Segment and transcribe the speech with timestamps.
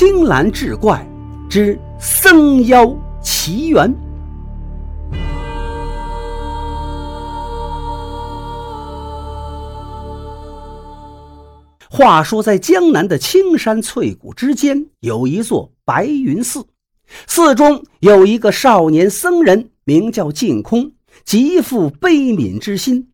[0.00, 1.06] 青蓝志怪
[1.50, 2.90] 之僧妖
[3.20, 3.94] 奇缘。
[11.90, 16.64] 话说，在江南的青山翠谷之间，有一座白云寺，
[17.26, 20.92] 寺中有一个少年僧人，名叫净空，
[21.26, 23.10] 极富悲悯之心。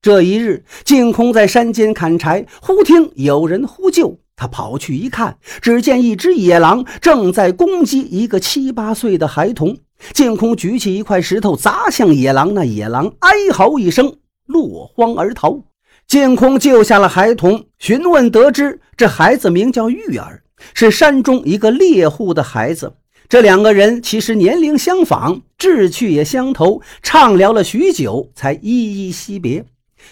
[0.00, 4.18] 这一日，净空在山间砍柴，忽听有人呼救。
[4.36, 9.76] 他跑去一看，只见一只野狼正在攻击一个七八岁的孩童。
[10.12, 15.58] 净空举起一块石头砸向野狼，那野狼哀嚎一声，落荒而逃。
[16.06, 20.42] 净空救下了孩童，询问得知，这孩子名叫玉儿，
[20.74, 22.92] 是山中一个猎户的孩子。
[23.26, 29.64] 这两个人其实年龄相仿，志趣也相投，畅聊了许久，才依依惜别。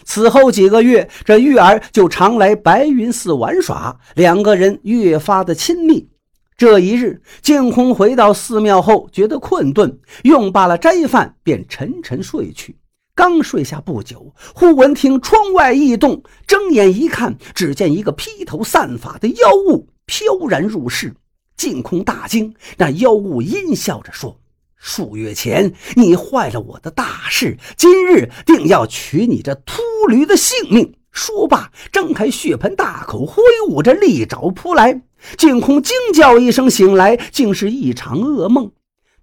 [0.04, 6.08] 此后几个月，这玉儿就常来白云寺玩耍，两个人越发的亲密。
[6.56, 12.76] 这一日，净空回到寺庙后，觉得困顿，用罢了斋饭，便沉沉睡去。
[13.14, 21.14] 刚睡下不久，忽闻听窗外异动，睁眼一看，只见一个披头散发的妖物飘然入室。
[21.56, 24.41] 净空大惊，那妖物阴笑着说。
[24.84, 30.92] 数月前，你坏了我的大事，今日定要取你这秃驴的性命！
[31.12, 35.02] 说罢，张开血盆大口，挥舞着利爪扑来。
[35.38, 38.72] 净空惊叫一声，醒来，竟是一场噩梦。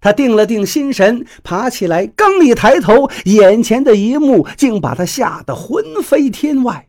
[0.00, 6.88] 他定了定心神，爬起来，刚一抬头，眼前的一幕竟把他吓得魂飞天外。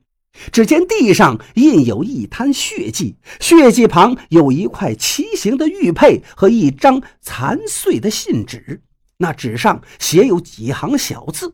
[0.52, 8.82] 只见地上印有一滩血迹，血迹旁有一块奇形的玉佩和一张残碎的信纸。
[9.18, 11.54] 那纸上写有几行小字：“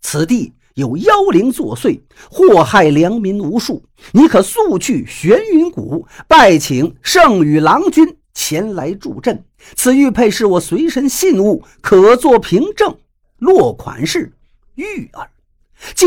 [0.00, 3.84] 此地有妖灵作祟，祸害良民无数。
[4.12, 9.44] 你可速去玄云谷，拜请圣宇郎君前来助阵。
[9.76, 12.96] 此玉佩是我随身信物，可作凭证。
[13.38, 14.32] 落款是
[14.76, 15.28] 玉儿。”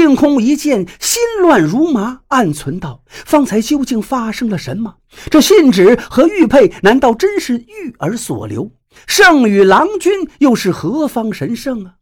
[0.08, 4.96] 净空一见，心乱如麻，暗存道：“方才究竟发生了什么？
[5.30, 8.72] 这信纸和玉佩，难道真是玉儿所留？
[9.06, 11.96] 圣与郎君又是何方神圣啊？”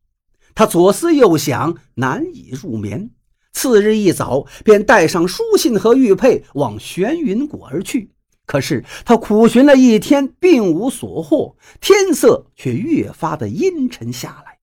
[0.54, 3.10] 他左思右想，难以入眠。
[3.54, 8.12] 次日一早，便带上书信和玉佩往玄云谷而去。
[8.46, 14.55] 可是他苦寻了一天，并无所获，天色却越发的阴沉下来。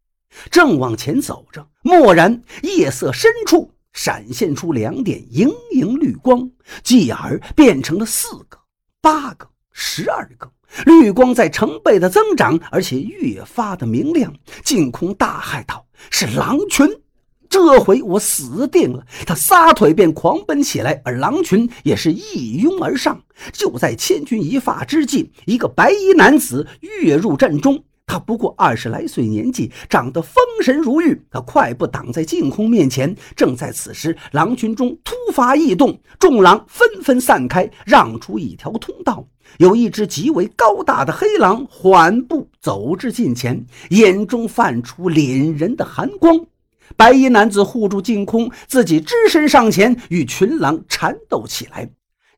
[0.50, 6.50] 正往前走着，蓦然夜色深处闪现出两点莹莹绿光，
[6.82, 8.58] 继而变成了四个、
[9.00, 10.50] 八个、十二个。
[10.86, 14.32] 绿光在成倍的增长，而且越发的明亮。
[14.64, 16.88] 净空大骇道：“是狼群！
[17.50, 23.22] 这回我死定了！”他撒腿便狂奔起来，而狼群也是一拥而上。
[23.52, 27.84] 就在千钧一发之际，一个白衣男子跃入阵中。
[28.06, 31.22] 他不过二十来岁年纪，长得风神如玉。
[31.30, 33.16] 他快步挡在净空面前。
[33.34, 39.26] 正在此时，狼群中突发异动，众狼纷纷散开，让出一条通道。
[39.58, 46.46] 有一只极为高大的黑狼缓步走至近前，眼中泛出凛人的寒光。
[46.96, 51.88] 白衣男子护住净空，自己只身上前与群狼缠斗起来。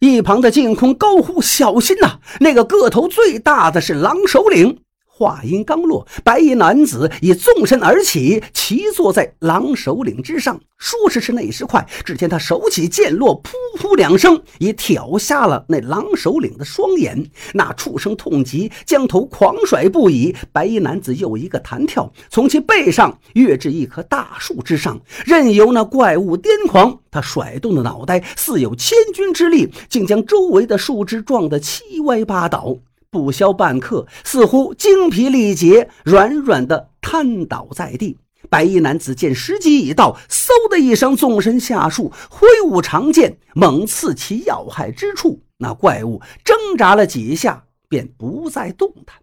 [0.00, 2.18] 一旁的净空高呼：“小心呐！
[2.40, 4.78] 那个个头最大的是狼首领。”
[5.16, 10.60] 话音刚落，白衣男子已纵身而起，骑坐在狼首领之上。
[10.76, 17.30] 说时迟，那时快，只见他手起剑落，噗噗两声，已挑瞎了那狼首领的双眼。
[17.52, 20.34] 那畜生痛极，将头狂甩不已。
[20.50, 26.98] 白衣男子又一个弹跳，从其背上跃至一棵大树之上，任由那怪物癫狂。
[27.12, 32.76] 他甩动的脑袋似有千钧之力，竟将周围的树枝撞得七歪八倒。
[33.14, 38.18] 不消半刻，似乎精疲力竭，软软的瘫倒在地。
[38.50, 45.40] 白衣男子见时机已到，嗖的一声纵身下树，挥舞长剑猛刺其要害之处。
[45.58, 49.18] 那怪物挣扎了几下，便不再动弹。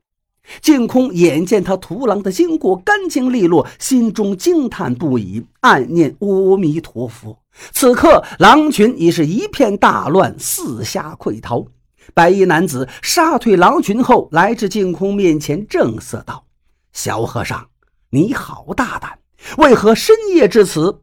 [0.61, 7.37] 净空眼见他屠狼的经过干净利落，心中惊叹不已，暗念阿弥陀佛。
[7.73, 11.67] 此刻狼群已是一片大乱，四下溃逃。
[12.13, 16.45] 白衣男子杀退狼群后，来至净空面前，正色道
[16.93, 17.67] ：“小和尚，
[18.09, 19.19] 你好大胆，
[19.57, 21.01] 为何深夜至此？”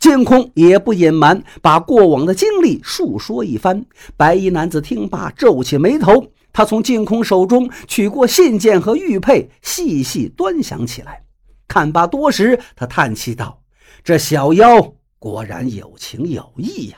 [0.00, 3.84] 净空也不隐瞒，把过往的经历述说一番。
[4.16, 6.26] 白衣男子听罢，皱起眉头。
[6.52, 11.22] 他从净空手中取过信件和玉佩，细细端详起来。
[11.68, 13.62] 看罢多时，他叹气道
[14.02, 16.96] ：“这小妖果然有情有义呀。”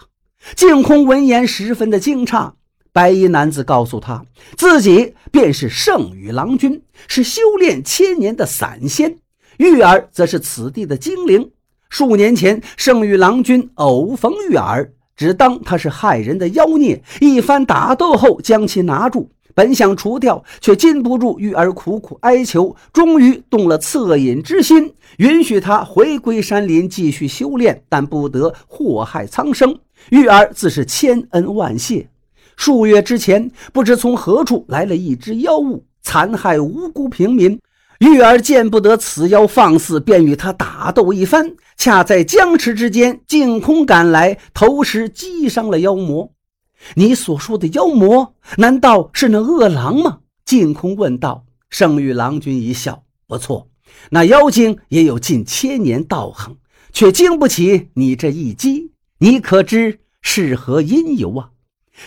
[0.57, 2.53] 净空闻言，十分的惊诧。
[2.93, 4.23] 白衣男子告诉他，
[4.57, 9.13] 自己便是圣羽郎君，是修炼千年的散仙；
[9.57, 11.51] 玉儿则是此地的精灵。
[11.89, 19.31] 数年前，圣羽郎君偶逢玉儿，只当他是害人的妖孽，一番打斗后将其拿住。
[19.55, 29.79] 本想除掉，却禁不住玉儿苦苦哀求，终于动了恻隐之心，允许他回归山林继续修炼，但不得祸害苍生。
[30.11, 32.09] 玉儿自是千恩万谢。
[32.57, 37.59] 数月之前，不知从何处来了一只妖物，残害无辜平民。
[37.99, 41.55] 玉儿见不得此妖放肆，便与他打斗一番。
[41.77, 46.33] 恰在僵持之间，净空赶来，投石击伤了妖魔。
[46.97, 50.19] 你所说的妖魔，难道是那恶狼吗？
[50.45, 51.45] 净空问道。
[51.71, 53.69] 圣域郎君一笑：“不错，
[54.11, 56.57] 那妖精也有近千年道行，
[56.93, 58.91] 却经不起你这一击。
[59.19, 61.51] 你可知是何因由啊？”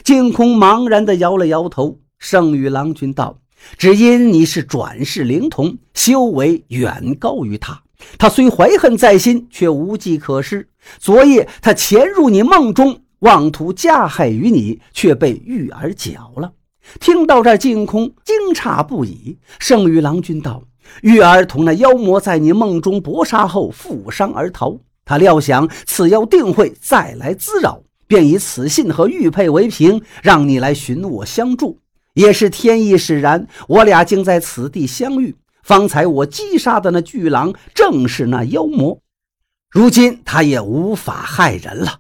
[0.03, 1.99] 净空茫然地摇了摇头。
[2.19, 3.39] 圣域郎君道
[3.77, 7.81] ：“只因你是转世灵童，修为远高于他。
[8.17, 10.69] 他虽怀恨在心，却无计可施。
[10.99, 16.51] 昨夜他潜入你梦中。”妄图加害于你，却被玉儿搅了。
[16.99, 19.39] 听到这，净空惊诧不已。
[19.57, 20.61] 圣玉郎君道
[21.01, 31.79] ：“玉儿同那妖魔在你梦中搏杀后负伤而逃，他料想此妖定会再来滋扰，便以此信和玉佩为凭，让你来寻我相助。
[32.13, 35.35] 也是天意使然，我俩竟在此地相遇。
[35.63, 38.99] 方才我击杀的那巨狼，正是那妖魔。
[39.71, 41.99] 如今他也无法害人了。”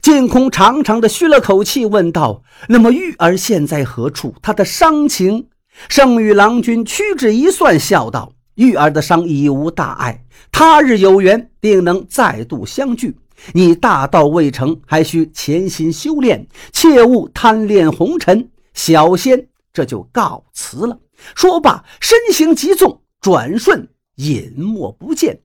[0.00, 4.32] 净空长长的吁了口气，问道：“那么玉儿现在何处？
[4.40, 5.48] 她的伤情？”
[5.88, 10.22] 圣女郎君屈指一算，笑道：“玉儿的伤已无大碍，
[10.52, 13.16] 他日有缘，定能再度相聚。
[13.52, 18.50] 你大道未成，还需潜心修炼，切勿贪恋红尘。
[18.74, 20.98] 小仙这就告辞了。”
[21.34, 25.40] 说罢，身形急纵，转瞬隐没不见。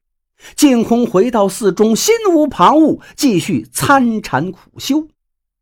[0.55, 5.07] 净空回到寺中，心无旁骛，继续参禅苦修。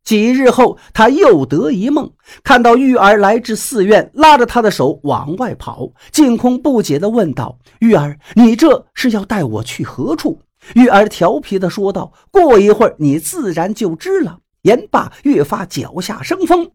[0.03, 2.11] 几日后，他又得一梦，
[2.43, 5.89] 看到玉儿来至寺院，拉着他的手往外跑。
[6.11, 10.41] 净空不解地问道：“玉儿，你这是要带我去何处？”
[10.75, 16.71] 玉儿调皮地说道：“过一会儿，你自然就知了。”言罢，越发脚下生风。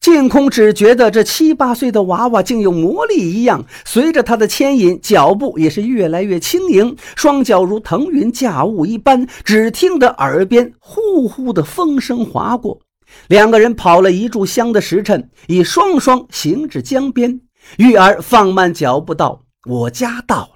[0.00, 9.26] 净空只觉得这七八岁的娃娃竟有魔力一样，随着他的牵引，脚步也是越来越轻盈，双脚如腾云驾雾一般。
[9.42, 12.78] 只听得耳边呼呼的风声划过，
[13.26, 17.40] 两个人跑了一炷香的时辰，已双双行至江边。
[17.78, 20.50] 玉儿放慢脚步道：“我家到了。”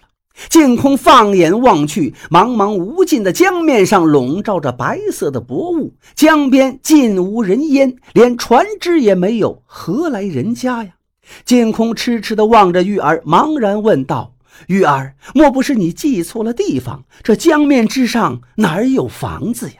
[0.49, 10.93] 净空放眼望去，茫茫无尽的江面上笼罩着白色的薄雾，江边尽无人烟，连船只也没有，何来人家呀？
[11.44, 14.34] 净空痴痴地望着玉儿，茫然问道
[14.67, 17.05] ：“玉儿，莫不是你记错了地方？
[17.23, 19.76] 这江面之上哪有房子呀？”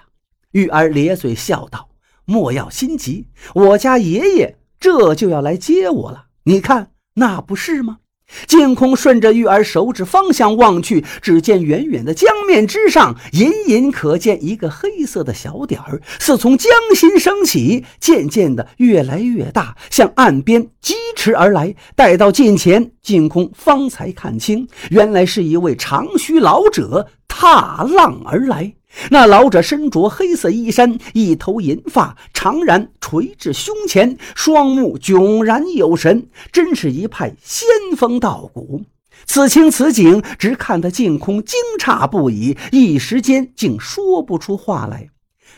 [0.52, 1.88] 玉儿咧嘴笑道
[2.25, 7.98] ：“莫要心急，我家爷爷这就要来接我了，你看那不是吗？”
[8.46, 21.74] 净空顺着玉儿手指方向望去，只见远远的江面之上，隐隐可见一个黑色的小点儿，似从江心升起，渐渐的越来越大，向岸边疾驰而来。
[21.94, 28.74] 待到近前，净空方才看清，原来是一位长须老者踏浪而来。
[29.11, 38.82] 那老者身着黑色衣衫，一头银发长髯垂至胸前，双目炯然有神，真是一派仙风道骨。
[39.25, 45.08] 此情此景，只看得净空惊诧不已，一时间竟说不出话来。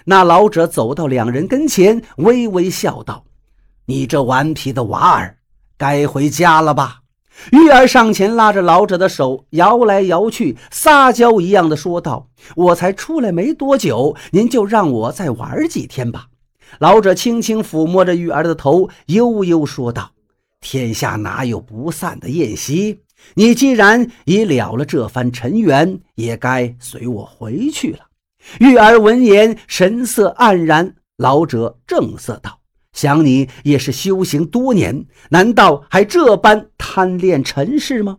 [0.04, 3.24] 那老者走到两人跟前，微微笑道
[3.86, 5.38] ：“你这顽皮的娃儿，
[5.78, 7.00] 该回家了吧？”
[7.52, 16.26] 玉儿上前拉着老者的手，摇来摇去，撒娇一样的说道：“我才出来没多久，您就让我再玩几天吧。”
[16.80, 20.12] 老者轻轻抚摸着玉儿的头，悠悠说道
[20.60, 23.00] ：“天下哪有不散的宴席？
[23.34, 28.00] 你既然已了了这番尘缘，也该随我回去了。”
[28.60, 30.94] 玉儿闻言，神色黯然。
[31.16, 32.58] 老者正色道。
[32.94, 38.16] 想你也是修行多年，难道还这般贪恋尘世吗？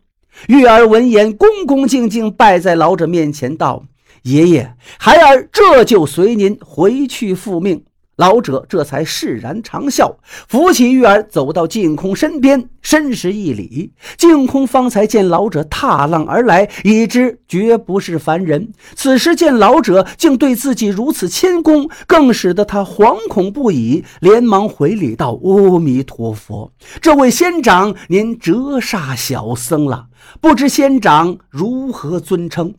[0.47, 3.85] 玉儿闻言，恭恭敬敬拜在老者面前，道
[4.23, 7.85] ：“爷爷，孩儿这就随您回去复命。”
[8.17, 10.17] 老者这才释然长笑，
[10.47, 13.91] 扶起玉儿走到净空身边，深施一礼。
[14.17, 18.71] 净空方才见老者踏浪而来，已知绝不是凡人。
[18.95, 30.05] 此时见老者竟对自己如此谦恭，更使得他惶恐不已，连忙回礼道：“阿弥陀佛，这位仙长，您折煞小僧了。
[30.39, 32.73] 不知仙长如何尊称？”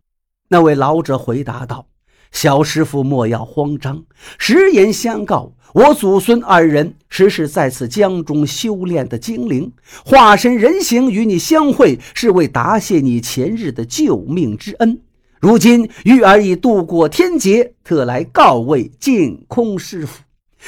[0.49, 1.87] 那位老者回答道。
[2.33, 4.05] 小师傅莫要慌张，
[4.39, 9.73] 实言相告，我祖孙二人实是在此江中修炼的精灵，
[10.05, 15.01] 化身人形与你相会，是为答谢你前日的救命之恩。
[15.41, 20.23] 如今玉儿已渡过天劫，特来告慰净空师傅。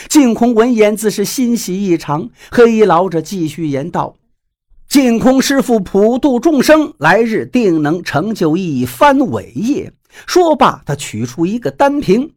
[0.08, 2.30] 净空闻言自是欣喜异常。
[2.50, 4.14] 黑衣老者继续言道
[4.88, 9.92] ：“净空师傅普度众生，来日定能成就一番伟业。”
[10.26, 12.32] 说罢，他取出一个丹瓶。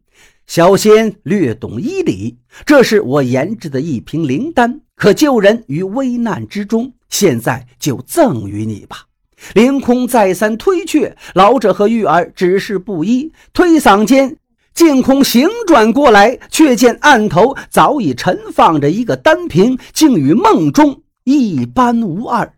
[0.46, 2.36] 小仙略懂医理，
[2.66, 6.92] 这是我研制的一瓶灵丹，可救人于危难之中。
[7.08, 9.06] 现在就赠与你吧。
[9.54, 13.32] 凌空再三推却，老者和玉儿只是不依。
[13.52, 14.36] 推搡间，
[14.74, 22.54] 净空醒转过来，却见案头早已陈放着一个丹瓶，竟与梦中一般无二。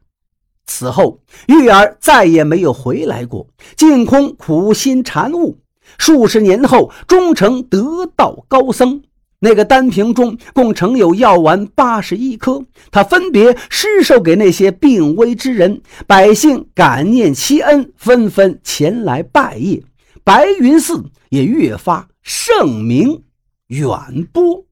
[0.67, 3.47] 此后，玉儿再也没有回来过。
[3.77, 5.59] 净空苦心禅悟，
[5.99, 9.03] 数十年后终成得道高僧。
[9.41, 15.83] 那个丹瓶中共盛有药丸八十一颗，他分别施授给那些病危之人。
[16.07, 19.83] 百姓感念其恩，纷纷前来拜谒，
[20.25, 23.23] 白云寺也越发盛名
[23.67, 23.91] 远
[24.33, 24.65] 播。